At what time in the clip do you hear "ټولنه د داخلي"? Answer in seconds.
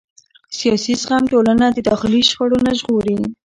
1.31-2.21